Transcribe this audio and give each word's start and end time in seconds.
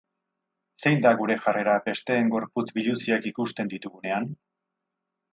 Zein 0.83 1.01
da 1.05 1.09
gure 1.17 1.35
jarrera 1.47 1.75
besteen 1.89 2.31
gorputz 2.35 2.65
biluziak 2.77 3.27
ikusten 3.33 3.69
ditugunean? 3.75 4.27